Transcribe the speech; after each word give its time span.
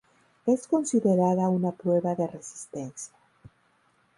Es 0.47 0.67
considerada 0.67 1.47
una 1.47 1.73
prueba 1.73 2.15
de 2.15 2.25
resistencia. 2.25 3.13